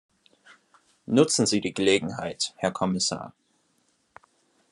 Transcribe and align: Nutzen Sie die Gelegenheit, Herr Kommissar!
Nutzen 1.05 1.45
Sie 1.45 1.61
die 1.61 1.75
Gelegenheit, 1.75 2.55
Herr 2.55 2.71
Kommissar! 2.71 3.35